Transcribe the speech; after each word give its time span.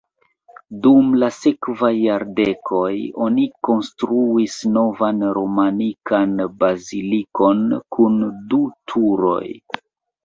Dum 0.85 1.09
la 1.23 1.27
sekvaj 1.35 1.91
jardekoj 1.97 2.89
oni 3.27 3.45
konstruis 3.69 4.55
novan 4.79 5.21
romanikan 5.39 6.35
bazilikon 6.65 7.63
kun 7.99 8.19
du 8.55 8.63
turoj. 8.95 9.43